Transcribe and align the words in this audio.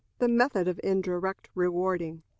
The 0.17 0.27
Method 0.27 0.67
of 0.67 0.79
Indirect 0.83 1.51
Rewarding. 1.53 2.23